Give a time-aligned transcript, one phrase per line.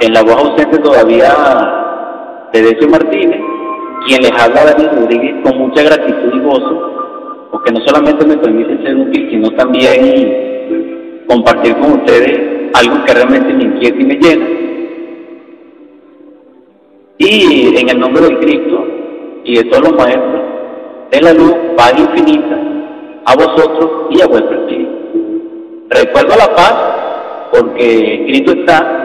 [0.00, 1.32] En la voz ausente todavía
[2.52, 3.40] de Decio Martínez,
[4.06, 8.82] quien les habla Daniel Rodríguez con mucha gratitud y gozo, porque no solamente me permite
[8.82, 14.46] ser útil, sino también compartir con ustedes algo que realmente me inquieta y me llena.
[17.18, 18.84] Y en el nombre del Cristo
[19.44, 20.42] y de todos los maestros,
[21.12, 22.58] de la luz, paz infinita,
[23.26, 24.92] a vosotros y a vuestro espíritu.
[25.90, 26.74] Recuerdo la paz
[27.52, 29.02] porque escrito está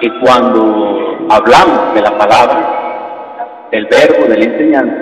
[0.00, 4.96] que cuando hablamos de la palabra, del verbo, de la enseñanza,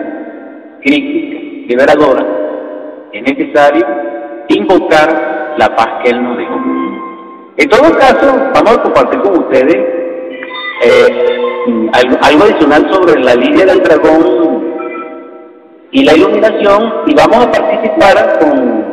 [0.82, 2.26] crítica, liberadora,
[3.12, 3.86] es necesario
[4.48, 6.54] invocar la paz que Él nos dejó.
[7.56, 9.76] En todo caso, vamos a compartir con ustedes
[10.84, 11.38] eh,
[11.92, 14.74] algo, adicional sobre la línea del dragón
[15.90, 18.84] y la iluminación y vamos a participar con,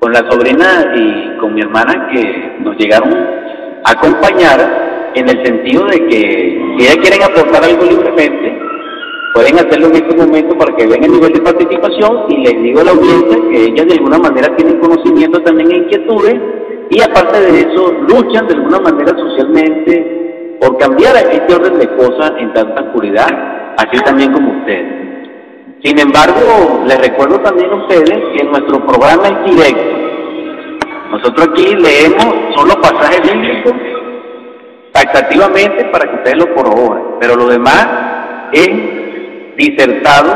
[0.00, 3.43] con la sobrina y con mi hermana que nos llegaron
[3.84, 8.58] acompañar en el sentido de que si ellas quieren aportar algo libremente,
[9.34, 12.80] pueden hacerlo en este momento para que vean el nivel de participación y les digo
[12.80, 16.36] a la audiencia que ellas de alguna manera tienen conocimiento también e inquietudes
[16.90, 22.32] y aparte de eso luchan de alguna manera socialmente por cambiar este orden de cosas
[22.38, 23.28] en tanta oscuridad,
[23.76, 25.04] así también como ustedes.
[25.82, 29.93] Sin embargo, les recuerdo también a ustedes que nuestro programa es directo.
[31.14, 33.72] Nosotros aquí leemos solo pasajes bíblicos
[34.90, 37.86] taxativamente para que ustedes lo corroboren, pero lo demás
[38.52, 38.68] es
[39.56, 40.34] disertado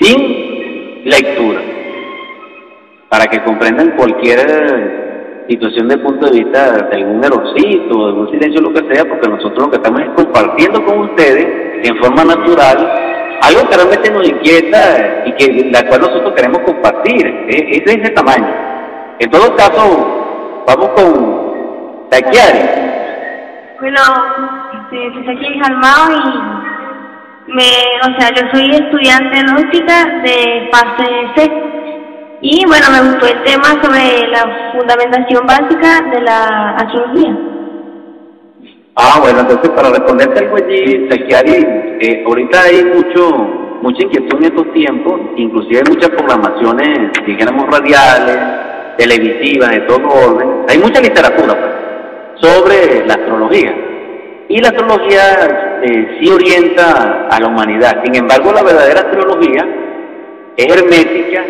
[0.00, 1.60] sin lectura,
[3.08, 8.60] para que comprendan cualquier situación de punto de vista de algún errorcito, de algún silencio,
[8.60, 11.46] lo que sea, porque nosotros lo que estamos es compartiendo con ustedes
[11.84, 17.24] en forma natural algo que realmente nos inquieta y que la cual nosotros queremos compartir,
[17.48, 18.77] es, de ese tamaño.
[19.20, 22.58] En todo caso, vamos con Taquiari.
[23.80, 24.00] Bueno,
[24.74, 27.62] este, pues aquí en Jalmao y me,
[28.06, 31.04] o sea, yo soy estudiante de óptica de fase
[31.36, 31.52] C.
[32.42, 37.36] Y bueno, me gustó el tema sobre la fundamentación básica de la astrología.
[38.94, 41.66] Ah, bueno, entonces para responderte algo allí, Taquiari,
[42.00, 48.67] eh, ahorita hay mucho mucha inquietud en estos tiempos, inclusive hay muchas programaciones, dijéramos radiales,
[48.98, 50.66] televisivas, de todo orden.
[50.68, 53.74] Hay mucha literatura sobre la astrología.
[54.50, 58.02] Y la astrología eh, sí orienta a la humanidad.
[58.04, 59.66] Sin embargo, la verdadera astrología
[60.56, 61.44] es hermética,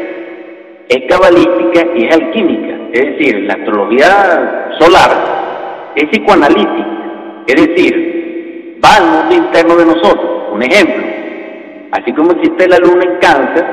[0.88, 2.74] es cabalística y es alquímica.
[2.92, 5.10] Es decir, la astrología solar
[5.96, 6.98] es psicoanalítica
[7.48, 10.52] es decir, va al mundo interno de nosotros.
[10.52, 11.02] Un ejemplo,
[11.92, 13.64] así como existe la luna en cáncer,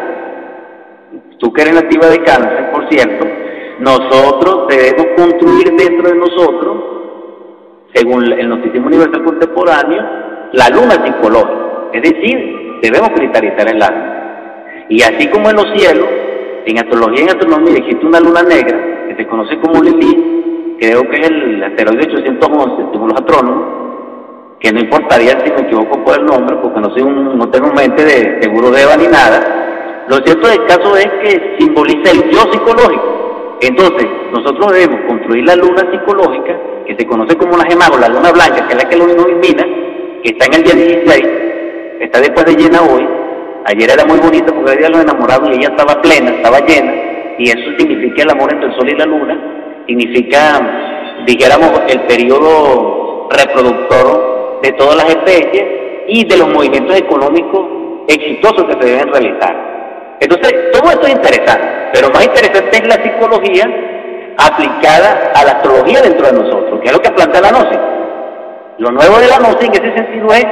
[1.40, 3.28] tú que eres nativa de cáncer, por cierto,
[3.80, 6.78] nosotros debemos construir dentro de nosotros,
[7.94, 10.02] según el Noticismo Universal Contemporáneo,
[10.54, 11.90] la luna psicológica.
[11.94, 14.16] Es decir, debemos cristalizar el alma.
[14.90, 16.08] Y así como en los cielos,
[16.66, 21.02] en astrología y en astronomía existe una luna negra, que se conoce como Lilith, creo
[21.10, 23.66] que es el asteroide 811, según los astrónomos,
[24.60, 27.72] que no importaría si me equivoco por el nombre, porque no, soy un, no tengo
[27.74, 30.06] mente de seguro de Eva ni nada.
[30.08, 33.25] Lo cierto del caso es que simboliza el yo psicológico.
[33.68, 36.56] Entonces, nosotros debemos construir la luna psicológica,
[36.86, 39.10] que se conoce como la gema o la luna blanca, que es la que lo
[39.10, 39.66] ilumina,
[40.24, 41.28] que está en el día 16,
[42.02, 43.08] está después de llena hoy.
[43.66, 46.94] Ayer era muy bonito porque de los enamorados y ella estaba plena, estaba llena,
[47.40, 53.30] y eso significa el amor entre el sol y la luna, significa, dijéramos, el periodo
[53.32, 55.64] reproductor de todas las especies
[56.08, 57.66] y de los movimientos económicos
[58.08, 60.18] exitosos que se deben realizar.
[60.20, 63.64] Entonces, todo esto es interesante, pero más interesante es la psicología
[64.38, 67.80] aplicada a la astrología dentro de nosotros, que es lo que plantea la gnosis.
[68.80, 70.46] Lo nuevo de la gnosis en ese sentido es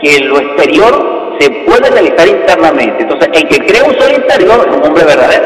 [0.00, 3.02] que lo exterior se puede realizar internamente.
[3.02, 5.44] Entonces, el que crea un sol interior es un hombre verdadero.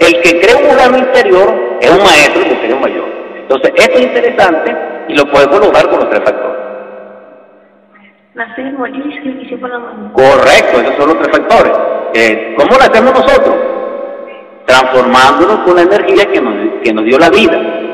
[0.00, 3.04] El que crea un plano interior es un maestro que un mayor.
[3.36, 4.76] Entonces, esto es interesante
[5.08, 6.60] y lo podemos lograr con los tres factores.
[8.34, 9.02] Nacer, morir
[9.50, 10.12] y por la mano.
[10.12, 11.72] Correcto, esos son los tres factores.
[12.12, 13.74] Eh, ¿Cómo lo hacemos nosotros?
[14.66, 17.84] Transformándonos con la energía que nos, que nos dio la vida.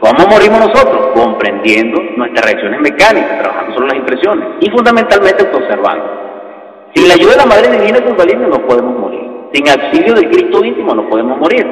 [0.00, 1.08] ¿Cómo morimos nosotros?
[1.14, 6.04] Comprendiendo nuestras reacciones mecánicas, trabajando sobre las impresiones y fundamentalmente observando.
[6.94, 9.20] Sin la ayuda de la Madre Divina Kundalini no podemos morir.
[9.52, 11.66] Sin auxilio del Cristo íntimo no podemos morir.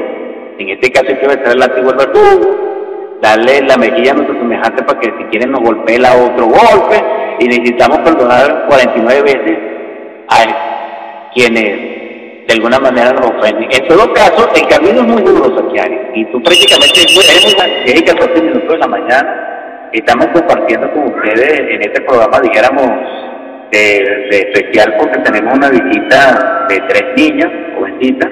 [0.59, 4.39] En este caso hay que besar el látigo al verdugo, darle la mejilla a nuestro
[4.39, 7.03] semejante para que si quieren nos golpee la otro golpe
[7.41, 9.59] y necesitamos perdonar 49 veces
[10.29, 11.94] a quienes
[12.47, 13.69] de alguna manera nos ofenden.
[13.71, 18.13] En todo caso, el camino es muy duro, Saquiari, y tú prácticamente eres tienes que
[18.13, 19.55] 14 minutos de la mañana
[19.95, 22.91] estamos compartiendo con ustedes en este programa, dijéramos,
[23.71, 23.99] de,
[24.31, 28.31] especial porque tenemos una visita de tres niñas, jovencitas,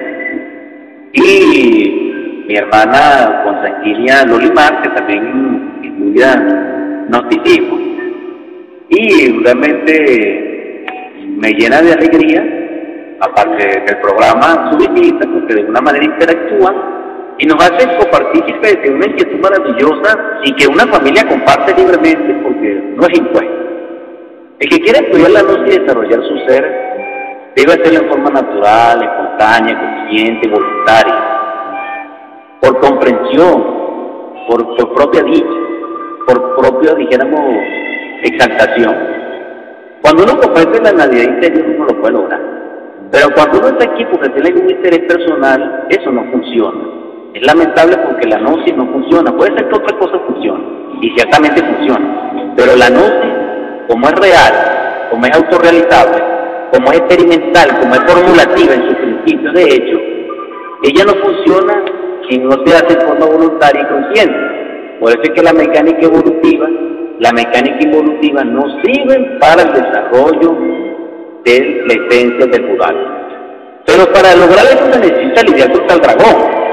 [1.13, 6.35] y mi hermana consanguínea Lolimar, que también estudia
[7.07, 7.79] noticismo.
[8.89, 10.85] Y realmente
[11.37, 12.62] me llena de alegría,
[13.19, 16.75] aparte del programa, su visita, porque de alguna manera interactúan
[17.37, 22.93] y nos hace copartícipes de una inquietud maravillosa y que una familia comparte libremente porque
[22.95, 23.63] no es impuesto.
[24.59, 26.63] El que quiere estudiar la luz y desarrollar su ser
[27.55, 31.15] debe hacerlo en forma natural, espontánea, consciente, voluntaria,
[32.61, 33.63] por comprensión,
[34.47, 35.47] por, por propia dicha,
[36.27, 37.41] por propia, dijéramos,
[38.23, 38.95] exaltación.
[40.01, 42.41] Cuando uno comprende la Navidad interior, uno lo puede lograr.
[43.13, 46.81] Pero cuando uno está aquí porque tiene algún interés personal, eso no funciona.
[47.35, 49.31] Es lamentable porque la gnosis no funciona.
[49.37, 50.63] Puede ser que otra cosa funcione,
[50.99, 52.53] y ciertamente funciona.
[52.57, 53.33] Pero la gnosis,
[53.87, 54.53] como es real,
[55.11, 56.23] como es autorrealizable,
[56.73, 59.99] como es experimental, como es formulativa en su principio de hecho,
[60.81, 61.85] ella no funciona
[62.27, 64.97] si no se hace de forma voluntaria y consciente.
[64.99, 66.67] Por eso es que la mecánica evolutiva,
[67.19, 70.57] la mecánica evolutiva no sirve para el desarrollo
[71.45, 72.95] de la esencia del plural.
[73.85, 76.63] Pero para lograr eso se necesita lidiar contra el dragón.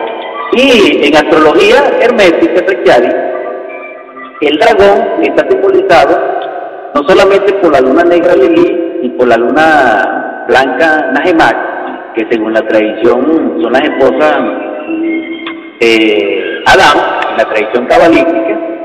[0.53, 2.61] Y en astrología hermética
[4.41, 6.19] el dragón está simbolizado
[6.95, 12.55] no solamente por la luna negra Lili y por la luna blanca Nahemak, que según
[12.55, 14.39] la tradición son las esposas
[15.81, 16.97] de Adán,
[17.31, 18.80] en la tradición cabalística.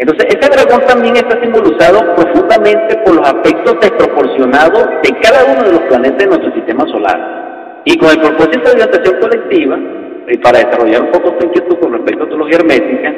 [0.00, 5.72] Entonces, este dragón también está simbolizado profundamente por los aspectos desproporcionados de cada uno de
[5.72, 7.82] los planetas de nuestro sistema solar.
[7.84, 9.78] Y con el propósito de orientación colectiva,
[10.26, 13.14] y para desarrollar un poco tu inquietud con respecto a teología hermética,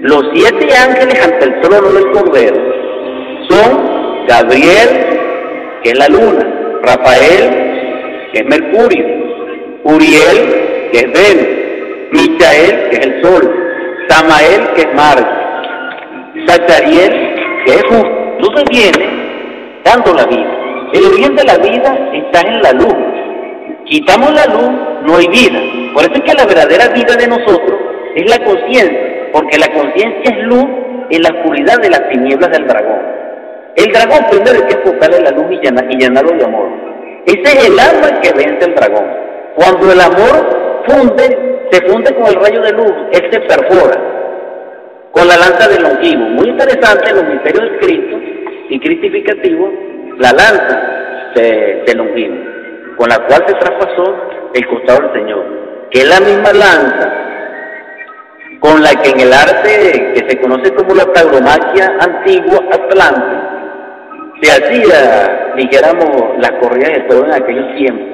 [0.00, 2.56] los siete ángeles ante el trono del Cordero
[3.50, 4.88] son Gabriel,
[5.82, 9.06] que es la luna, Rafael, que es Mercurio,
[9.84, 11.48] Uriel, que es Venus,
[12.12, 13.54] Michael, que es el Sol,
[14.08, 15.43] Samael, que es Marte,
[16.46, 18.24] Zachariel, que es justo.
[18.70, 20.90] Viene dando la vida.
[20.92, 22.94] El origen de la vida está en la luz.
[23.86, 24.70] Quitamos la luz,
[25.06, 25.58] no hay vida.
[25.94, 27.78] Por eso es que la verdadera vida de nosotros
[28.14, 30.66] es la conciencia, porque la conciencia es luz
[31.10, 33.00] en la oscuridad de las tinieblas del dragón.
[33.76, 36.68] El dragón primero hay que enfocarle la luz y, llenarlo de amor.
[37.26, 39.06] Ese es el arma que vence el dragón.
[39.56, 44.13] Cuando el amor funde, se funde con el rayo de luz, él se perfora
[45.14, 46.24] con la lanza del longivo.
[46.30, 48.20] Muy interesante en los misterios del Cristo
[48.68, 49.72] y cristificativo,
[50.18, 52.36] la lanza del longivo,
[52.96, 54.16] con la cual se traspasó
[54.54, 55.64] el costado del Señor
[55.94, 57.12] que es la misma lanza
[58.58, 63.36] con la que en el arte que se conoce como la tauromaquia antigua atlante
[64.42, 68.08] se hacía, dijéramos, las corridas de fuego en aquellos tiempos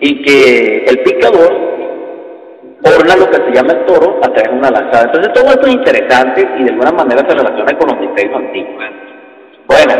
[0.00, 1.77] y que el picador
[2.84, 5.04] orna lo que se llama el toro a través de una lanzada.
[5.04, 8.84] Entonces todo esto es interesante y de alguna manera se relaciona con los misterios antiguos.
[9.66, 9.96] Buena,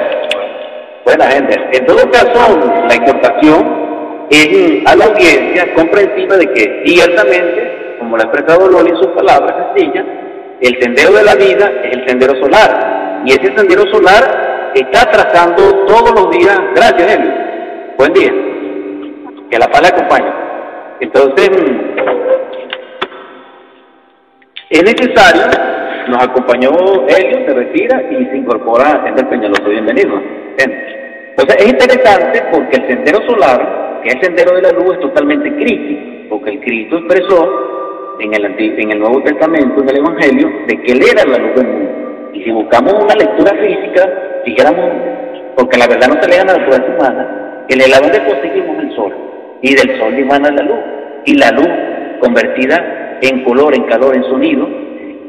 [1.05, 1.69] buena gente.
[1.73, 2.59] En todo caso,
[2.89, 3.89] la importación
[4.31, 9.09] es a la audiencia comprensiva de que ciertamente, como lo ha expresado Loli en sus
[9.09, 10.05] palabras sencillas,
[10.61, 13.23] el sendero de la vida es el sendero solar.
[13.25, 16.59] Y ese sendero solar está trazando todos los días.
[16.75, 17.33] Gracias, Helio.
[17.97, 18.33] Buen día.
[19.51, 20.33] Que la paz le acompañe.
[21.01, 21.51] Entonces,
[24.71, 25.43] es necesario,
[26.09, 26.71] nos acompañó
[27.09, 29.65] Helio, se retira y se incorpora a Sender Peñaloso.
[29.65, 30.21] Bienvenido.
[30.59, 35.55] Entonces, es interesante porque el sendero solar que el sendero de la luz es totalmente
[35.55, 40.83] crítico, porque el Cristo expresó en el, en el Nuevo Testamento, en el Evangelio, de
[40.83, 42.31] que Él era la luz del mundo.
[42.35, 44.91] Y si buscamos una lectura física, dijéramos,
[45.57, 48.95] porque la verdad no se lee a la naturaleza humana, en el donde conseguimos el
[48.95, 49.15] sol,
[49.63, 50.79] y del sol dimana la luz,
[51.25, 51.69] y la luz
[52.21, 54.69] convertida en color, en calor, en sonido,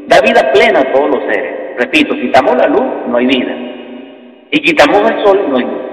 [0.08, 1.78] da vida plena a todos los seres.
[1.78, 3.56] Repito, quitamos la luz, no hay vida.
[4.52, 5.90] Y quitamos el sol, no hay vida.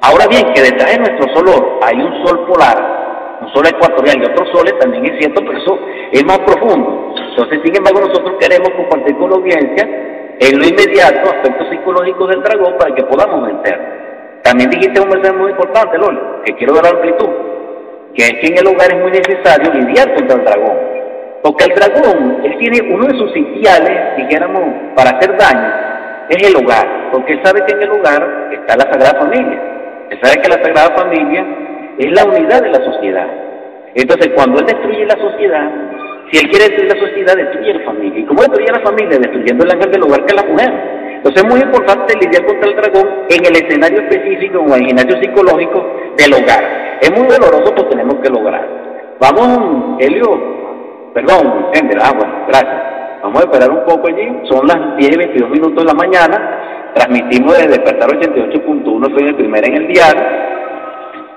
[0.00, 4.24] Ahora bien, que detrás de nuestro sol hay un sol polar, un sol ecuatorial y
[4.26, 5.78] otros soles también es cierto, pero eso
[6.12, 7.14] es más profundo.
[7.30, 9.88] Entonces, sin embargo, nosotros queremos compartir con la audiencia
[10.40, 14.40] en lo inmediato aspectos psicológicos del dragón para que podamos vencer.
[14.44, 17.28] También dijiste un mensaje muy importante, Loli, que quiero dar amplitud,
[18.14, 20.97] que es que en el hogar es muy necesario lidiar contra el dragón.
[21.42, 24.62] Porque el dragón, él tiene uno de sus sitiales, dijéramos,
[24.96, 25.72] para hacer daño,
[26.28, 29.60] es el hogar, porque él sabe que en el hogar está la Sagrada Familia.
[30.10, 31.46] Él sabe que la Sagrada Familia
[31.98, 33.26] es la unidad de la sociedad.
[33.94, 35.70] Entonces, cuando Él destruye la sociedad,
[36.30, 38.18] Si él quiere destruir la sociedad, destruye la familia.
[38.20, 39.18] ¿Y cómo destruye la familia?
[39.18, 40.72] Destruyendo el ángel del hogar que es la mujer.
[41.16, 45.22] Entonces es muy importante lidiar contra el dragón en el escenario específico en el escenario
[45.22, 45.86] psicológico
[46.18, 46.98] del hogar.
[47.00, 48.68] Es muy doloroso, pero tenemos que lograr.
[49.18, 50.67] Vamos, Helio,
[51.14, 52.82] perdón, Vicente, ah, bueno, gracias.
[53.22, 56.92] Vamos a esperar un poco allí, son las 10 y 22 minutos de la mañana,
[56.94, 60.22] transmitimos desde Despertar 88.1, soy el primero en el diario,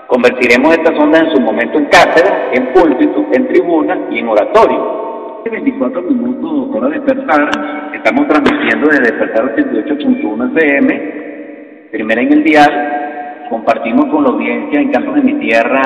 [0.07, 5.39] Convertiremos estas ondas en su momento en cátedra, en púlpito, en tribuna y en oratorio.
[5.49, 7.49] 24 minutos, hora de despertar,
[7.93, 14.91] estamos transmitiendo desde Despertar 88.1 FM, primera en el dial, compartimos con la audiencia en
[14.91, 15.81] Campos de mi Tierra,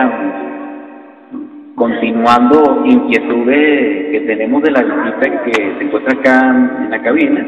[1.75, 6.49] continuando inquietudes que tenemos de la visita que se encuentra acá
[6.83, 7.45] en la cabina,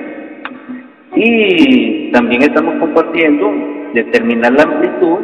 [1.15, 3.51] y también estamos compartiendo
[3.93, 5.17] determinar la amplitud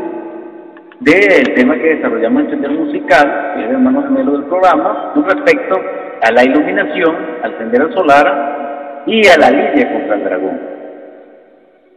[1.01, 5.25] del tema que desarrollamos en Sender Musical, que es el hermano gemelo del programa, con
[5.25, 5.75] respecto
[6.21, 10.61] a la iluminación, al sendero solar y a la lidia contra el dragón.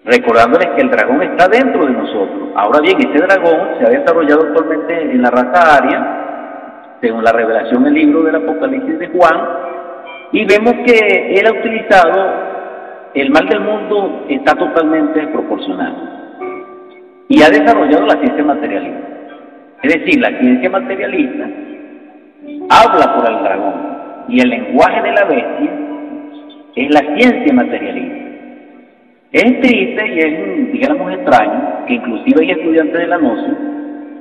[0.05, 2.51] Recordándoles que el dragón está dentro de nosotros.
[2.57, 6.26] Ahora bien, este dragón se ha desarrollado actualmente en la raza aria,
[7.01, 9.41] según la revelación del libro del Apocalipsis de Juan,
[10.33, 12.47] y vemos que él ha utilizado
[13.17, 15.95] el mal del mundo está totalmente proporcional
[17.29, 19.09] y ha desarrollado la ciencia materialista.
[19.83, 21.49] Es decir, la ciencia materialista
[22.69, 23.75] habla por el dragón
[24.29, 25.71] y el lenguaje de la bestia
[26.77, 28.17] es la ciencia materialista.
[29.33, 33.57] Es triste y es, digamos, extraño que inclusive hay estudiantes de la noción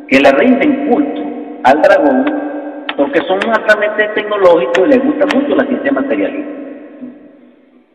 [0.08, 1.22] que le rinden culto
[1.66, 2.55] al dragón
[2.98, 6.52] porque son altamente tecnológicos y les gusta mucho la ciencia materialista.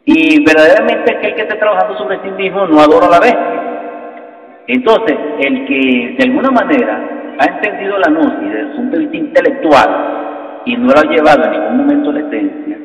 [0.05, 3.61] Y verdaderamente aquel que esté trabajando sobre sí mismo no adora a la bestia,
[4.67, 9.17] entonces, el que de alguna manera ha entendido la gnosis desde un punto de vista
[9.17, 12.79] intelectual y no lo ha llevado en ningún momento a la esencia,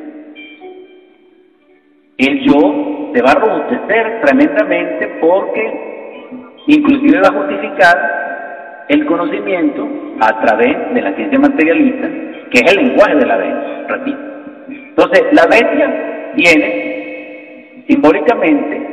[2.18, 8.25] el yo se va a robustecer tremendamente porque inclusive va a justificar
[8.88, 9.88] el conocimiento
[10.20, 12.08] a través de la ciencia materialista,
[12.50, 14.18] que es el lenguaje de la bestia, repito.
[14.68, 18.86] Entonces, la bestia viene simbólicamente,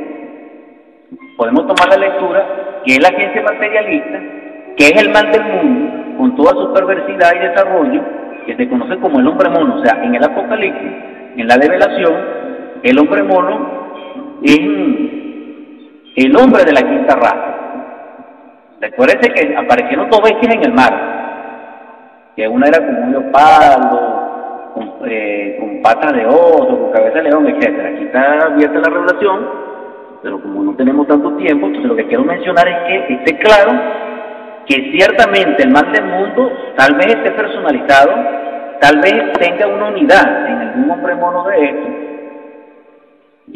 [1.36, 4.20] podemos tomar la lectura que es la ciencia materialista,
[4.76, 8.02] que es el mal del mundo, con toda su perversidad y desarrollo,
[8.46, 9.76] que se conoce como el hombre mono.
[9.76, 10.92] O sea, en el Apocalipsis,
[11.36, 12.14] en la revelación,
[12.82, 13.84] el hombre mono
[14.42, 14.58] es
[16.16, 17.53] el hombre de la quinta raza.
[18.84, 24.92] Recuérdense que aparecieron dos bestias en el mar, que una era como un leopardo, con,
[25.06, 27.80] eh, con patas de oso, con cabeza de león, etc.
[27.94, 29.64] Aquí está abierta la revelación
[30.24, 33.72] pero como no tenemos tanto tiempo, entonces lo que quiero mencionar es que esté claro
[34.64, 38.10] que ciertamente el mal del mundo tal vez esté personalizado,
[38.80, 41.88] tal vez tenga una unidad en algún hombre mono de esto,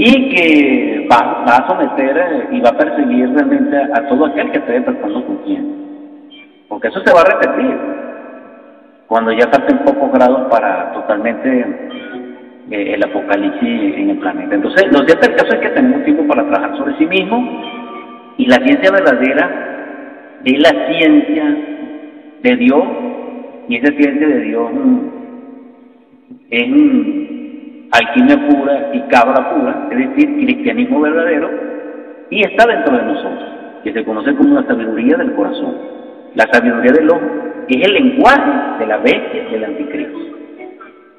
[0.01, 4.59] y que va, a someter eh, y va a perseguir realmente a, todo aquel que
[4.59, 5.75] esté despertando con quien.
[6.69, 7.77] Porque eso se va a repetir
[9.09, 11.61] cuando ya falten pocos grados para totalmente
[12.71, 14.55] eh, el apocalipsis en el planeta.
[14.55, 17.63] Entonces, lo cierto del caso es que tenemos tiempo para trabajar sobre sí mismo
[18.37, 21.57] y la ciencia verdadera es la ciencia
[22.41, 22.85] de Dios
[23.69, 24.71] y esa ciencia de Dios
[26.51, 27.48] es
[27.93, 31.51] alquimia pura y cabra pura, es decir, cristianismo verdadero
[32.31, 33.45] y está dentro de nosotros,
[33.83, 35.75] que se conoce como la sabiduría del corazón.
[36.35, 40.19] La sabiduría del hombre es el lenguaje de la bestia del anticristo.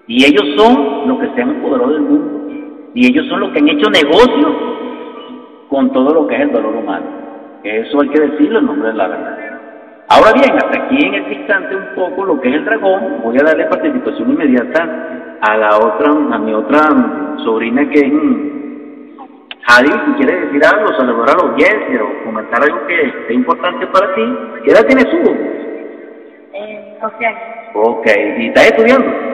[0.08, 2.52] Y ellos son los que se han apoderado del mundo.
[2.94, 6.76] Y ellos son los que han hecho negocio con todo lo que es el dolor
[6.76, 7.06] humano.
[7.64, 9.49] Eso hay que decirlo en nombre de la verdad.
[10.10, 13.38] Ahora bien, hasta aquí en este instante un poco lo que es el dragón, voy
[13.38, 16.80] a darle participación inmediata a la otra, a mi otra
[17.44, 18.14] sobrina que es
[19.68, 23.86] Jadi, si quiere decir algo, saludar a la audiencia o comentar algo que es importante
[23.88, 24.22] para ti,
[24.64, 25.32] ¿qué edad tienes tú?
[26.54, 27.42] Eh, 12 años.
[27.76, 28.08] Ok,
[28.40, 29.30] ¿y estás estudiando?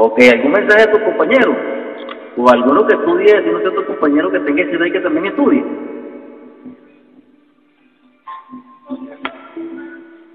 [0.00, 1.56] o que algún mensaje de tu compañero,
[2.36, 5.26] o alguno que estudie, si no sea tu compañero que tenga ese y que también
[5.26, 5.64] estudie.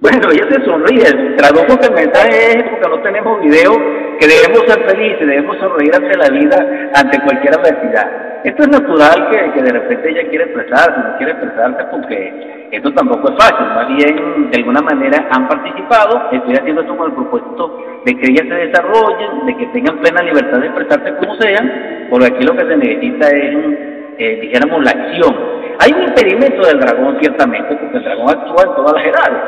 [0.04, 3.72] Bueno, ella se sonríe, tradujo que el mensaje es porque no tenemos video,
[4.20, 8.42] que debemos ser felices, debemos sonreír ante la vida, ante cualquier adversidad.
[8.44, 12.92] Esto es natural que, que de repente ella quiere expresarse, no quiere expresarse porque esto
[12.92, 17.16] tampoco es fácil, más bien de alguna manera han participado, estoy haciendo esto con el
[17.16, 22.08] propósito de que ellas se desarrollen, de que tengan plena libertad de expresarse como sean,
[22.10, 23.93] porque aquí lo que se necesita es,
[24.24, 25.36] eh, dijéramos, la acción.
[25.80, 29.42] Hay un impedimento del dragón, ciertamente, porque el dragón actúa en todas las edades,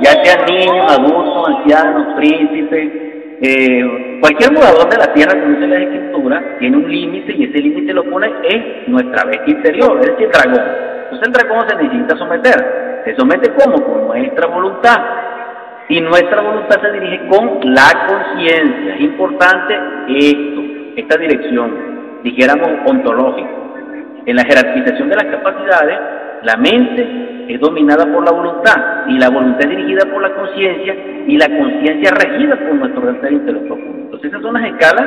[0.00, 2.92] ya sean niños, adultos, ancianos, príncipes,
[3.42, 7.58] eh, cualquier mudador de la tierra, como dice la escritura, tiene un límite y ese
[7.58, 10.64] límite lo pone en nuestra bestia interior, es decir, el dragón.
[11.04, 13.02] Entonces el dragón se necesita someter.
[13.04, 14.96] ¿Se somete como Con nuestra voluntad.
[15.88, 18.94] Y nuestra voluntad se dirige con la conciencia.
[18.94, 19.78] Es importante
[20.08, 20.62] esto,
[20.96, 23.65] esta dirección, dijéramos ontológica.
[24.26, 25.98] En la jerarquización de las capacidades,
[26.42, 30.96] la mente es dominada por la voluntad y la voluntad es dirigida por la conciencia
[31.28, 33.98] y la conciencia regida por nuestro interior profundo.
[34.02, 35.06] Entonces esas son las escalas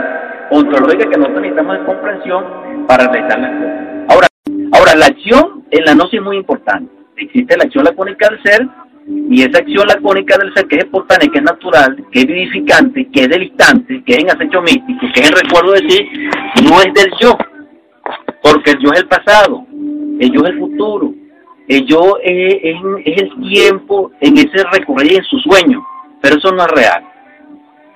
[0.51, 2.45] ontológicas que nosotros necesitamos de comprensión
[2.87, 3.79] para realizar las cosas.
[4.07, 4.27] Ahora,
[4.71, 6.89] ahora la acción en la gnosis es muy importante.
[7.17, 8.67] Existe la acción lacónica del ser
[9.05, 13.05] y esa acción lacónica del ser que es espontánea, que es natural, que es vivificante,
[13.11, 13.51] que es del
[14.05, 16.09] que es en acecho místico, que es el recuerdo de sí,
[16.63, 17.37] no es del yo,
[18.41, 19.65] porque el yo es el pasado,
[20.19, 21.13] el yo es el futuro,
[21.67, 25.85] el yo es, el tiempo en ese recorrido en su sueño,
[26.21, 27.03] pero eso no es real.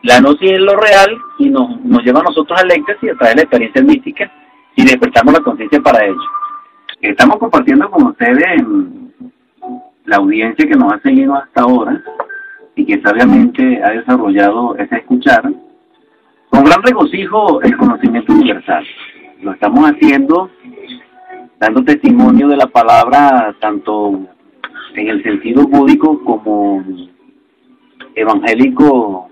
[0.04, 3.36] La gnosis es lo real y nos, nos lleva a nosotros al éxtasis a través
[3.36, 4.32] de la experiencia mística
[4.76, 6.22] y despertamos la conciencia para ello.
[7.02, 8.62] Estamos compartiendo con ustedes
[10.06, 12.02] la audiencia que nos ha seguido hasta ahora
[12.76, 15.44] y que sabiamente ha desarrollado ese escuchar,
[16.50, 18.86] con gran regocijo el conocimiento universal.
[19.44, 20.50] Lo estamos haciendo
[21.60, 24.26] dando testimonio de la palabra tanto
[24.96, 26.82] en el sentido búdico como
[28.16, 29.30] evangélico,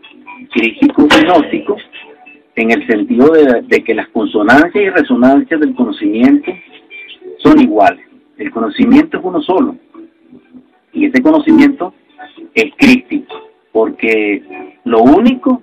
[0.51, 1.77] crítico, gnóstico,
[2.55, 6.51] en el sentido de, de que las consonancias y resonancias del conocimiento
[7.37, 8.05] son iguales.
[8.37, 9.77] El conocimiento es uno solo.
[10.91, 11.93] Y ese conocimiento
[12.53, 13.33] es crítico,
[13.71, 14.43] porque
[14.83, 15.61] lo único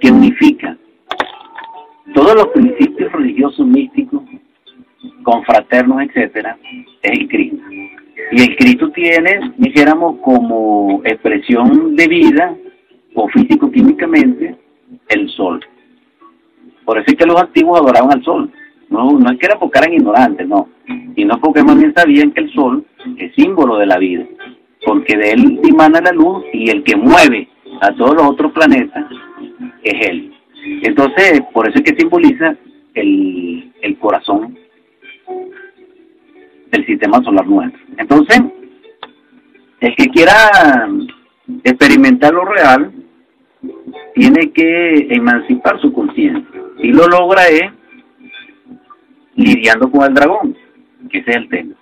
[0.00, 0.76] que unifica
[2.14, 4.22] todos los principios religiosos místicos,
[5.22, 6.56] confraternos, etcétera,
[7.02, 7.58] es el Cristo.
[8.32, 12.56] Y el Cristo tiene, dijéramos, como expresión de vida,
[13.14, 14.56] o físico-químicamente,
[15.08, 15.60] el sol.
[16.84, 18.50] Por eso es que los antiguos adoraban al sol.
[18.88, 20.68] No, no es que era porque eran ignorantes, no.
[21.16, 22.84] Y no porque más bien sabían que el sol
[23.18, 24.24] es símbolo de la vida.
[24.84, 27.48] Porque de él emana la luz y el que mueve
[27.80, 29.04] a todos los otros planetas
[29.82, 30.37] es él.
[30.82, 32.56] Entonces, por eso es que simboliza
[32.94, 34.56] el, el corazón
[36.70, 37.80] del sistema solar nuestro.
[37.96, 38.40] Entonces,
[39.80, 40.88] el que quiera
[41.64, 42.92] experimentar lo real,
[44.14, 46.60] tiene que emancipar su conciencia.
[46.78, 47.72] Y lo logra es
[49.34, 50.56] lidiando con el dragón,
[51.10, 51.74] que ese es el tema.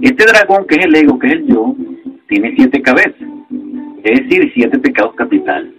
[0.00, 1.76] Este dragón, que es el ego, que es el yo,
[2.28, 3.16] tiene siete cabezas,
[4.04, 5.72] es decir, siete pecados capitales,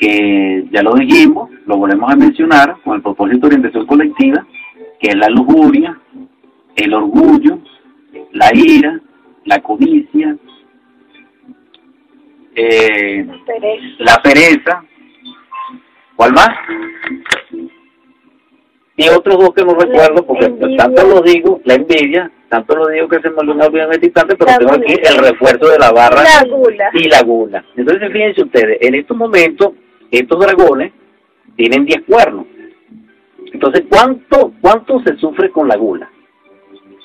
[0.00, 4.46] que ya lo dijimos, lo volvemos a mencionar con el propósito de orientación colectiva,
[4.98, 5.98] que es la lujuria,
[6.74, 7.58] el orgullo,
[8.32, 8.98] la ira,
[9.44, 10.36] la codicia,
[12.54, 13.26] eh,
[13.98, 14.84] la pereza,
[16.16, 16.48] ¿cuál más?
[19.00, 23.08] y otros dos que no recuerdo porque tanto lo digo, la envidia, tanto lo digo
[23.08, 26.22] que se me olvidó bien el instante, pero tengo aquí el refuerzo de la barra
[26.92, 27.64] y la gula.
[27.76, 29.72] Entonces fíjense ustedes, en estos momentos
[30.18, 30.92] estos dragones
[31.56, 32.46] tienen 10 cuernos.
[33.52, 36.10] Entonces, ¿cuánto cuánto se sufre con la gula?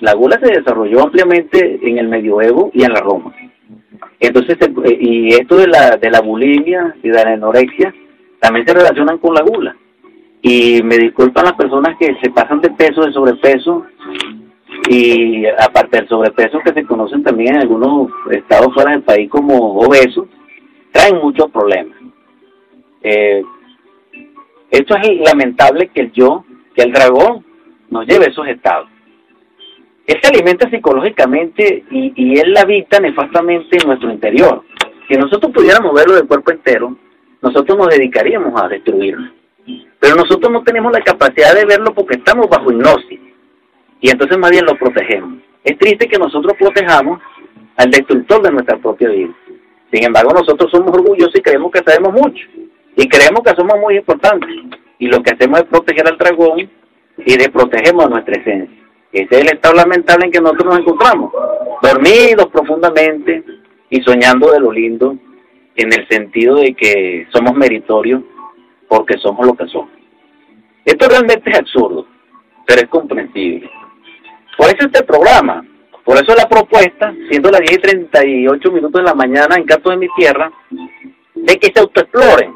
[0.01, 3.33] La gula se desarrolló ampliamente en el medioevo y en la Roma.
[4.19, 7.93] Entonces, eh, y esto de la, de la bulimia y de la anorexia
[8.39, 9.75] también se relacionan con la gula
[10.47, 13.83] y me disculpan las personas que se pasan de peso, de sobrepeso,
[14.87, 19.79] y aparte del sobrepeso que se conocen también en algunos estados fuera del país como
[19.79, 20.27] obesos,
[20.91, 21.94] traen muchos problemas.
[23.07, 23.43] Eh,
[24.71, 26.43] esto es lamentable que el yo,
[26.75, 27.45] que el dragón,
[27.91, 28.89] nos lleve a esos estados.
[30.07, 34.63] Él se alimenta psicológicamente y, y él habita nefastamente en nuestro interior.
[35.07, 36.97] Si nosotros pudiéramos verlo del cuerpo entero,
[37.43, 39.31] nosotros nos dedicaríamos a destruirlo.
[39.99, 43.19] Pero nosotros no tenemos la capacidad de verlo porque estamos bajo hipnosis.
[44.01, 45.43] Y entonces más bien lo protegemos.
[45.63, 47.21] Es triste que nosotros protejamos
[47.77, 49.33] al destructor de nuestra propia vida.
[49.91, 52.45] Sin embargo, nosotros somos orgullosos y creemos que sabemos mucho.
[52.95, 54.49] Y creemos que somos muy importantes.
[54.99, 56.69] Y lo que hacemos es proteger al dragón
[57.17, 58.86] y de protegemos nuestra esencia.
[59.12, 61.31] Ese es el estado lamentable en que nosotros nos encontramos.
[61.81, 63.43] Dormidos profundamente
[63.89, 65.17] y soñando de lo lindo
[65.75, 68.21] en el sentido de que somos meritorios
[68.88, 69.89] porque somos lo que somos.
[70.86, 72.05] Esto realmente es absurdo,
[72.65, 73.69] pero es comprensible.
[74.58, 75.65] Por eso este programa,
[76.03, 79.89] por eso la propuesta, siendo las 10 y 38 minutos de la mañana en Canto
[79.89, 80.51] de mi Tierra,
[81.34, 82.53] de que se autoexploren,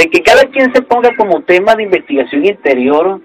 [0.00, 3.20] de que cada quien se ponga como tema de investigación interior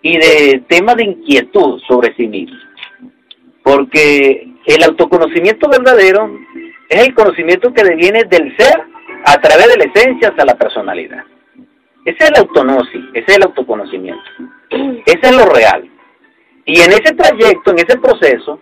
[0.00, 2.56] y de tema de inquietud sobre sí mismo.
[3.64, 6.30] Porque el autoconocimiento verdadero
[6.88, 8.80] es el conocimiento que deviene del ser
[9.24, 11.24] a través de la esencia hasta la personalidad.
[12.04, 14.30] Esa es la autonosis, ese es el autoconocimiento.
[15.06, 15.90] Ese es lo real.
[16.64, 18.60] Y en ese trayecto, en ese proceso,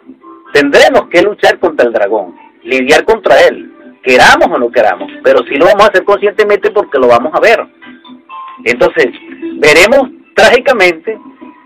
[0.55, 3.71] tendremos que luchar contra el dragón, lidiar contra él,
[4.03, 7.41] queramos o no queramos, pero sí lo vamos a hacer conscientemente porque lo vamos a
[7.41, 7.65] ver.
[8.65, 9.09] Entonces,
[9.59, 11.19] veremos trágicamente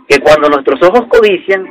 [0.09, 1.65] que cuando nuestros ojos codician,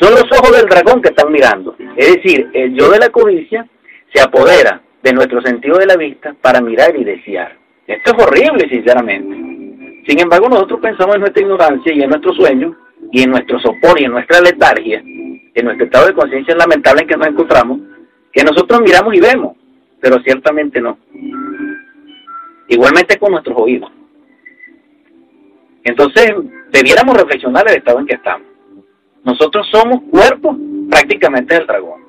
[0.00, 1.76] son los ojos del dragón que están mirando.
[1.96, 3.66] Es decir, el yo de la codicia
[4.12, 7.56] se apodera de nuestro sentido de la vista para mirar y desear.
[7.86, 9.36] Esto es horrible, sinceramente.
[10.06, 12.76] Sin embargo, nosotros pensamos en nuestra ignorancia y en nuestro sueño
[13.12, 17.08] y en nuestro sopor y en nuestra letargia, en nuestro estado de conciencia lamentable en
[17.08, 17.80] que nos encontramos,
[18.32, 19.56] que nosotros miramos y vemos,
[20.06, 20.98] pero ciertamente no.
[22.68, 23.90] Igualmente con nuestros oídos.
[25.82, 26.32] Entonces,
[26.70, 28.46] debiéramos reflexionar el estado en que estamos.
[29.24, 30.56] Nosotros somos cuerpo
[30.88, 32.04] prácticamente del dragón.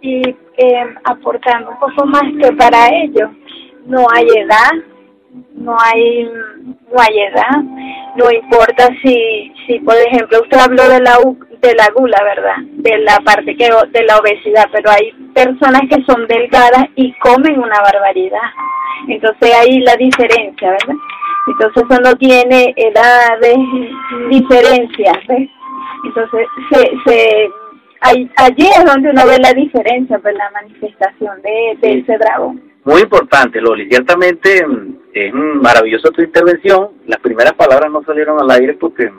[0.00, 3.30] Y eh, aportando un poco más que para ello,
[3.84, 4.82] no hay edad,
[5.54, 7.62] no hay no edad,
[8.16, 11.18] no importa si si por ejemplo usted habló de la
[11.60, 12.56] de la gula, ¿verdad?
[12.72, 17.58] De la parte que de la obesidad, pero hay personas que son delgadas y comen
[17.58, 18.50] una barbaridad.
[19.08, 20.96] Entonces ahí la diferencia, ¿verdad?
[21.46, 23.58] Entonces eso no tiene edades,
[24.30, 25.48] diferencias, ¿ves?
[26.04, 27.50] Entonces se, se
[28.00, 32.62] allí es donde uno ve la diferencia, pues la manifestación de, de ese dragón.
[32.84, 33.88] Muy importante, Loli.
[33.88, 36.88] Ciertamente mm, es maravillosa tu intervención.
[37.06, 39.10] Las primeras palabras no salieron al aire porque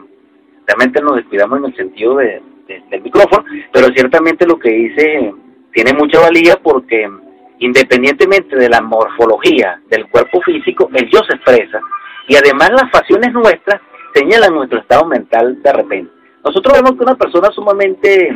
[0.67, 2.41] realmente nos descuidamos en el sentido de,
[2.89, 5.33] del micrófono, pero ciertamente lo que dice
[5.73, 7.09] tiene mucha valía porque
[7.59, 11.79] independientemente de la morfología del cuerpo físico, el yo se expresa
[12.27, 13.81] y además las facciones nuestras
[14.13, 16.11] señalan nuestro estado mental de repente.
[16.43, 18.35] Nosotros vemos que una persona sumamente,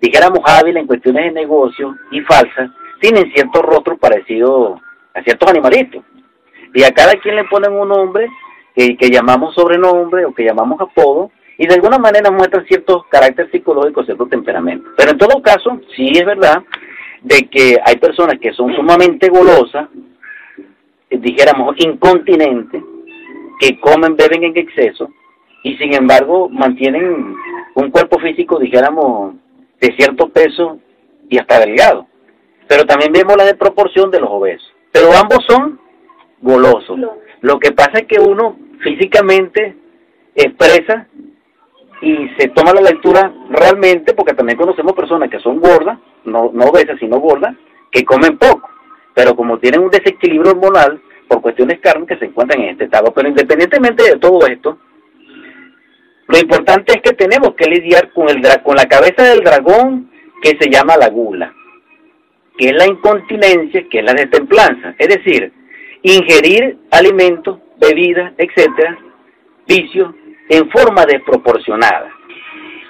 [0.00, 4.80] dijéramos, hábil en cuestiones de negocio y falsa, tienen cierto rostro parecido
[5.14, 6.04] a ciertos animalitos.
[6.74, 8.28] Y a cada quien le ponen un nombre
[8.74, 13.50] que, que llamamos sobrenombre o que llamamos apodo, y de alguna manera muestran ciertos caracteres
[13.50, 14.88] psicológicos, cierto temperamento.
[14.96, 16.62] Pero en todo caso, sí es verdad
[17.22, 19.88] de que hay personas que son sumamente golosas,
[21.10, 22.82] eh, dijéramos incontinentes,
[23.58, 25.10] que comen, beben en exceso,
[25.62, 27.34] y sin embargo mantienen
[27.74, 29.34] un cuerpo físico, dijéramos,
[29.80, 30.78] de cierto peso
[31.28, 32.06] y hasta delgado
[32.70, 34.72] pero también vemos la desproporción de los obesos.
[34.92, 35.79] Pero ambos son
[36.40, 36.98] golosos.
[37.40, 39.76] Lo que pasa es que uno físicamente
[40.34, 41.06] expresa
[42.02, 46.66] y se toma la lectura realmente, porque también conocemos personas que son gordas, no, no
[46.66, 47.54] obesas, sino gordas,
[47.90, 48.68] que comen poco,
[49.14, 53.12] pero como tienen un desequilibrio hormonal por cuestiones que se encuentran en este estado.
[53.12, 54.78] Pero independientemente de todo esto,
[56.28, 60.10] lo importante es que tenemos que lidiar con, el, con la cabeza del dragón
[60.42, 61.54] que se llama la gula
[62.60, 65.50] que es la incontinencia, que es la destemplanza, es decir,
[66.02, 68.98] ingerir alimentos, bebidas, etcétera,
[69.66, 70.14] vicios
[70.48, 72.10] en forma desproporcionada.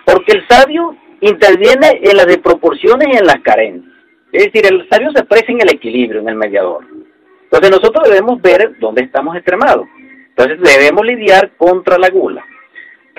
[0.04, 3.92] Porque el sabio interviene en las desproporciones y en las carencias.
[4.32, 6.86] Es decir, el sabio se expresa en el equilibrio, en el mediador.
[7.44, 9.86] Entonces nosotros debemos ver dónde estamos extremados.
[10.28, 12.44] Entonces debemos lidiar contra la gula.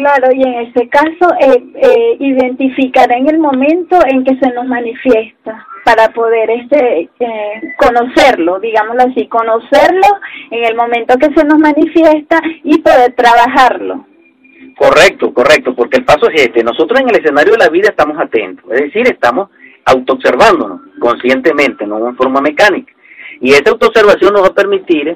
[0.02, 4.66] Claro, y en este caso eh, eh, identificar en el momento en que se nos
[4.66, 10.08] manifiesta para poder este eh, conocerlo, digámoslo así, conocerlo
[10.50, 14.08] en el momento que se nos manifiesta y poder trabajarlo.
[14.76, 16.64] Correcto, correcto, porque el paso es este.
[16.64, 19.50] Nosotros en el escenario de la vida estamos atentos, es decir, estamos
[19.86, 22.92] autoobservándonos conscientemente, no en forma mecánica.
[23.40, 25.16] Y esa autoobservación nos va a permitir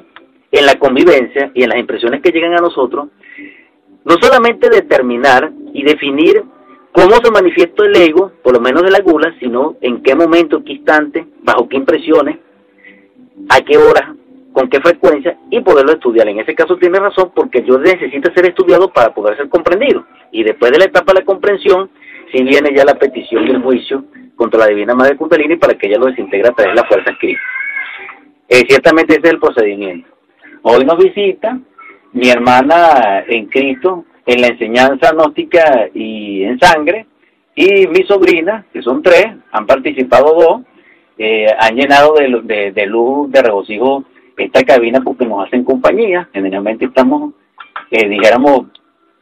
[0.52, 3.08] en la convivencia y en las impresiones que llegan a nosotros,
[4.06, 6.44] no solamente determinar y definir
[6.92, 10.62] cómo se manifiesta el ego, por lo menos de la gula, sino en qué momento,
[10.64, 12.38] qué instante, bajo qué impresiones,
[13.48, 14.14] a qué hora,
[14.52, 16.28] con qué frecuencia y poderlo estudiar.
[16.28, 20.06] En ese caso tiene razón porque yo necesito ser estudiado para poder ser comprendido.
[20.30, 21.90] Y después de la etapa de la comprensión,
[22.32, 24.04] si viene ya la petición y el juicio
[24.36, 27.10] contra la Divina Madre Kundalini para que ella lo desintegre a través de la fuerza
[27.10, 27.40] escrita.
[28.48, 30.08] Eh, ciertamente ese es el procedimiento.
[30.62, 31.58] Hoy nos visita
[32.16, 37.06] mi hermana en Cristo, en la enseñanza gnóstica y en sangre,
[37.54, 40.62] y mis sobrinas, que son tres, han participado dos,
[41.18, 44.04] eh, han llenado de, de, luz, de regocijo
[44.36, 46.28] esta cabina porque nos hacen compañía.
[46.32, 47.34] Generalmente estamos,
[47.90, 48.66] eh, dijéramos,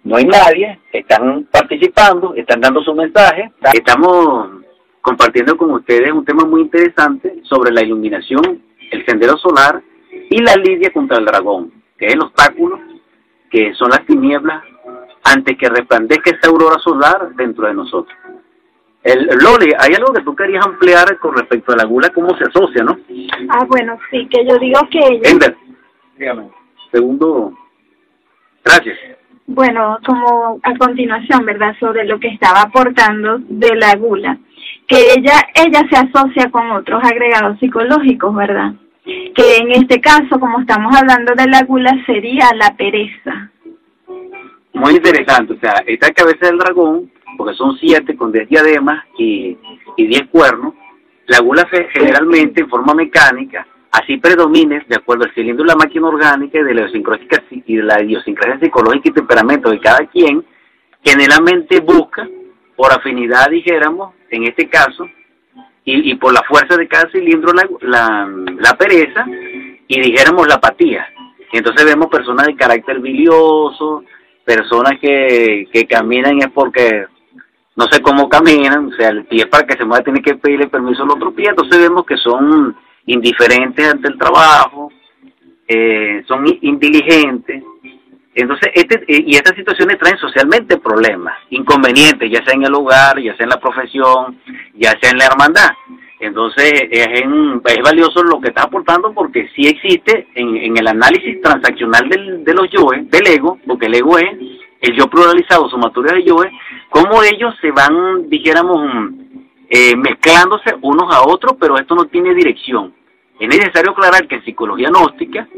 [0.04, 3.50] no hay nadie, están participando, están dando su mensaje.
[3.72, 4.62] Estamos
[5.00, 9.82] compartiendo con ustedes un tema muy interesante sobre la iluminación, el sendero solar
[10.30, 12.80] y la lidia contra el dragón, el obstáculo,
[13.50, 14.62] que son las tinieblas
[15.24, 18.16] antes que resplandezca esa aurora solar dentro de nosotros.
[19.02, 22.44] El, Loli, hay algo que tú querías ampliar con respecto a la gula, cómo se
[22.44, 22.98] asocia, ¿no?
[23.50, 25.30] Ah, bueno, sí, que yo digo que ella...
[25.30, 25.56] Ender,
[26.16, 26.48] dígame.
[26.90, 27.52] Segundo,
[28.64, 28.98] gracias.
[29.46, 31.76] Bueno, como a continuación, ¿verdad?
[31.78, 34.38] Sobre lo que estaba aportando de la gula,
[34.86, 38.72] que ella, ella se asocia con otros agregados psicológicos, ¿verdad?
[39.04, 43.50] Que en este caso, como estamos hablando de la gula, sería la pereza.
[44.72, 49.56] Muy interesante, o sea, esta cabeza del dragón porque son siete con diez diademas y,
[49.96, 50.74] y diez cuernos,
[51.26, 56.08] la gula generalmente en forma mecánica, así predomine de acuerdo al cilindro de la máquina
[56.08, 60.44] orgánica y de la idiosincrasia, y de la idiosincrasia psicológica y temperamento de cada quien,
[61.02, 62.28] generalmente busca,
[62.76, 65.08] por afinidad dijéramos, en este caso,
[65.84, 69.26] y, y por la fuerza de cada cilindro la, la, pereza
[69.86, 71.06] y dijéramos la apatía.
[71.52, 74.04] Entonces vemos personas de carácter bilioso,
[74.44, 77.06] personas que, que caminan es porque
[77.76, 80.68] no sé cómo caminan, o sea, el pie para que se mueva tiene que pedirle
[80.68, 84.90] permiso al otro pie, entonces vemos que son indiferentes ante el trabajo,
[85.66, 87.62] eh, son indiligentes,
[88.34, 93.20] entonces este eh, y estas situaciones traen socialmente problemas, inconvenientes, ya sea en el hogar,
[93.20, 94.40] ya sea en la profesión,
[94.74, 95.70] ya sea en la hermandad.
[96.20, 101.40] Entonces es, es valioso lo que está aportando porque sí existe en, en el análisis
[101.42, 104.30] transaccional del, de los yoes, del ego, porque el ego es
[104.80, 106.52] el yo pluralizado, sumatoria de yoes,
[106.90, 109.12] cómo ellos se van, dijéramos,
[109.70, 112.94] eh, mezclándose unos a otros, pero esto no tiene dirección.
[113.38, 115.48] Es necesario aclarar que en psicología gnóstica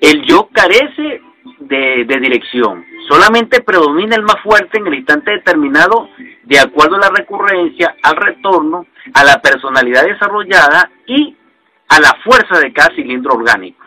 [0.00, 1.22] el yo carece
[1.60, 6.08] de, dirección, solamente predomina el más fuerte en el instante determinado
[6.44, 11.36] de acuerdo a la recurrencia, al retorno, a la personalidad desarrollada y
[11.88, 13.84] a la fuerza de cada cilindro orgánico.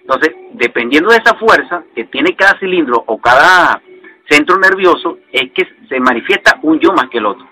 [0.00, 3.80] Entonces, dependiendo de esa fuerza que tiene cada cilindro o cada
[4.28, 7.46] centro nervioso, es que se manifiesta un yo más que el otro.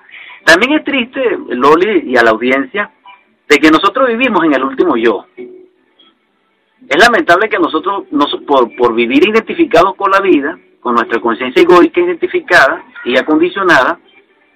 [0.44, 2.90] También es triste, Loli y a la audiencia,
[3.48, 5.26] de que nosotros vivimos en el último yo.
[6.88, 8.04] Es lamentable que nosotros,
[8.46, 13.98] por, por vivir identificados con la vida, con nuestra conciencia egoica identificada y acondicionada,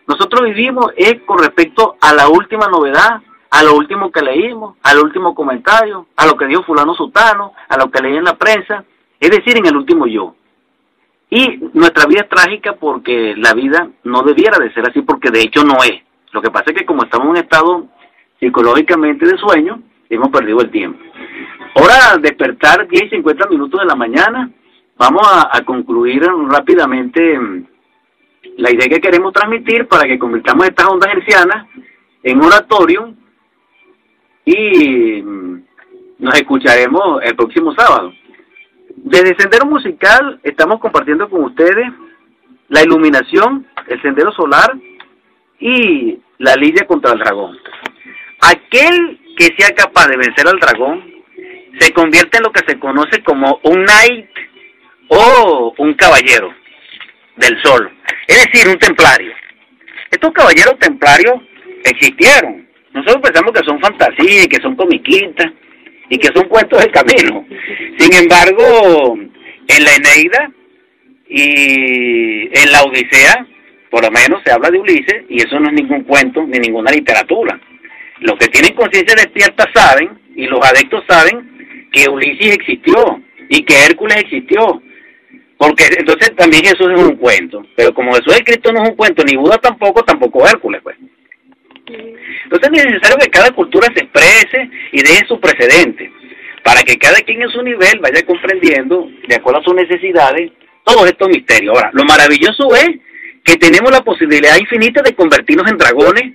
[0.06, 4.98] nosotros vivimos es con respecto a la última novedad, a lo último que leímos, al
[4.98, 8.84] último comentario, a lo que dijo fulano sutano, a lo que leí en la prensa,
[9.18, 10.34] es decir, en el último yo.
[11.30, 15.40] Y nuestra vida es trágica porque la vida no debiera de ser así, porque de
[15.40, 16.02] hecho no es.
[16.32, 17.86] Lo que pasa es que como estamos en un estado
[18.38, 21.02] psicológicamente de sueño, hemos perdido el tiempo.
[21.78, 24.50] Ahora, despertar 10 y 50 minutos de la mañana,
[24.96, 27.66] vamos a, concluir rápidamente mm,
[28.56, 31.66] la idea que queremos transmitir para que convirtamos estas ondas hercianas
[32.22, 33.12] en oratorio
[34.46, 35.64] y mm,
[36.20, 38.10] nos escucharemos el próximo sábado.
[38.96, 41.92] Desde Sendero Musical estamos compartiendo con ustedes
[42.68, 44.74] la iluminación, el sendero solar
[45.60, 47.58] y la lidia contra el dragón.
[48.40, 51.15] Aquel que sea capaz de vencer al dragón
[51.78, 54.30] se convierte en lo que se conoce como un knight
[55.08, 56.54] o un caballero
[57.36, 57.90] del sol,
[58.26, 59.32] es decir, un templario.
[60.10, 61.34] Estos caballeros templarios
[61.84, 65.52] existieron, nosotros pensamos que son fantasías y que son comiquitas
[66.08, 67.46] y que son cuentos del camino.
[67.98, 69.18] Sin embargo,
[69.68, 70.50] en la Eneida
[71.28, 73.46] y en la Odisea,
[73.90, 76.90] por lo menos se habla de Ulises y eso no es ningún cuento ni ninguna
[76.90, 77.60] literatura.
[78.20, 83.75] Los que tienen conciencia despierta saben y los adeptos saben que Ulises existió y que
[83.87, 84.83] Hércules existió.
[85.57, 87.64] Porque entonces también Jesús es un cuento.
[87.75, 90.96] Pero como Jesús es Cristo no es un cuento, ni Buda tampoco, tampoco Hércules, pues.
[91.87, 96.12] Entonces es necesario que cada cultura se exprese y deje su precedente,
[96.62, 100.51] para que cada quien en su nivel vaya comprendiendo, de acuerdo a sus necesidades,
[100.85, 101.75] todos estos misterios.
[101.75, 102.88] Ahora, lo maravilloso es
[103.44, 106.33] que tenemos la posibilidad infinita de convertirnos en dragones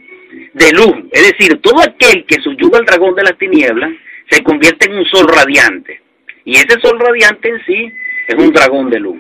[0.54, 3.92] de luz, es decir, todo aquel que subyuga al dragón de las tinieblas
[4.30, 6.02] se convierte en un sol radiante,
[6.46, 7.92] y ese sol radiante en sí
[8.28, 9.18] es un dragón de luz,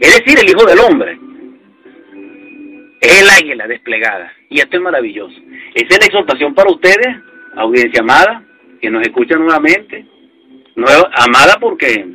[0.00, 1.18] es decir, el Hijo del Hombre,
[3.00, 4.32] es el águila desplegada.
[4.48, 5.36] Y esto es maravilloso.
[5.74, 7.08] Esa es la exhortación para ustedes,
[7.56, 8.44] audiencia amada,
[8.80, 10.06] que nos escucha nuevamente.
[10.74, 12.06] Nueva, amada porque,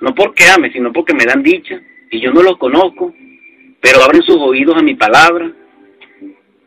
[0.00, 1.80] no porque ame, sino porque me dan dicha.
[2.10, 3.14] Y yo no los conozco,
[3.80, 5.50] pero abren sus oídos a mi palabra.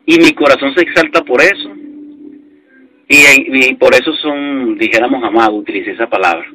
[0.08, 1.70] Y mi corazón se exalta por eso.
[3.10, 6.46] Y, y por eso son, dijéramos, amados, utilicé esa palabra.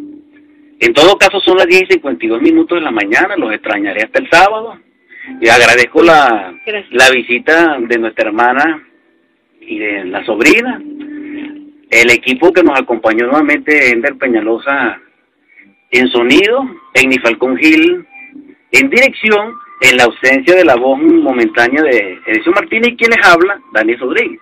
[0.80, 4.22] En todo caso son las 10 y 52 minutos de la mañana, los extrañaré hasta
[4.22, 4.80] el sábado.
[5.40, 6.52] Y agradezco la,
[6.90, 8.88] la visita de nuestra hermana
[9.62, 10.82] y de la sobrina,
[11.92, 15.00] el equipo que nos acompañó nuevamente, Ender Peñalosa
[15.92, 18.04] en sonido, Egni Falcón Gil
[18.72, 24.00] en dirección, en la ausencia de la voz momentánea de Edison Martínez quienes habla, Daniel
[24.00, 24.40] Rodríguez.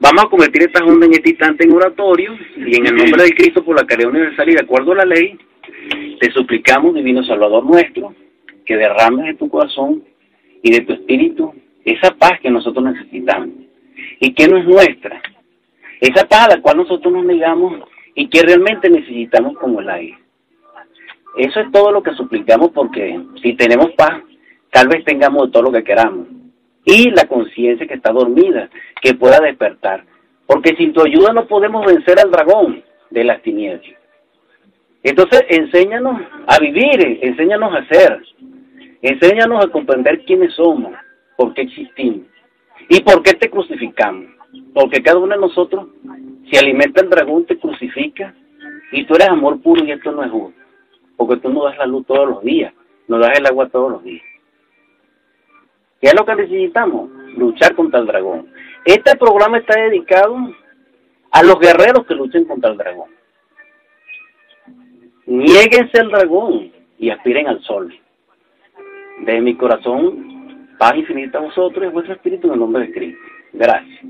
[0.00, 3.34] Vamos a convertir esta onda en este instante en oratorio y en el nombre de
[3.34, 5.38] Cristo por la caridad universal y de acuerdo a la ley,
[6.18, 8.14] te suplicamos, divino Salvador nuestro,
[8.66, 10.02] que derrames de tu corazón
[10.62, 13.50] y de tu espíritu esa paz que nosotros necesitamos
[14.18, 15.22] y que no es nuestra,
[16.00, 17.80] esa paz a la cual nosotros nos negamos
[18.14, 20.18] y que realmente necesitamos como el aire.
[21.36, 24.22] Eso es todo lo que suplicamos porque si tenemos paz,
[24.70, 26.26] tal vez tengamos todo lo que queramos
[26.84, 28.68] y la conciencia que está dormida,
[29.00, 30.04] que pueda despertar.
[30.46, 33.82] Porque sin tu ayuda no podemos vencer al dragón de las tinieblas.
[35.02, 38.20] Entonces, enséñanos a vivir, enséñanos a ser,
[39.00, 40.92] enséñanos a comprender quiénes somos,
[41.36, 42.26] por qué existimos
[42.88, 44.26] y por qué te crucificamos.
[44.74, 45.86] Porque cada uno de nosotros,
[46.50, 48.34] si alimenta el dragón, te crucifica
[48.92, 50.59] y tú eres amor puro y esto no es justo.
[51.20, 52.72] Porque tú no das la luz todos los días,
[53.06, 54.24] no das el agua todos los días.
[56.00, 57.10] ¿Qué es lo que necesitamos?
[57.36, 58.50] Luchar contra el dragón.
[58.86, 60.34] Este programa está dedicado
[61.30, 63.10] a los guerreros que luchen contra el dragón.
[65.26, 67.94] Niéguense al dragón y aspiren al sol.
[69.18, 72.94] De mi corazón, paz infinita a vosotros y a vuestro espíritu en el nombre de
[72.94, 73.20] Cristo.
[73.52, 74.06] Gracias.